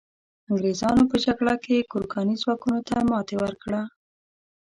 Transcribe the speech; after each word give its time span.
انګریزانو 0.49 1.03
په 1.11 1.17
جګړه 1.25 1.55
کې 1.63 1.87
ګورکاني 1.91 2.35
ځواکونو 2.41 2.79
ته 2.89 2.95
ماتي 3.09 3.35
ورکړه. 3.39 3.81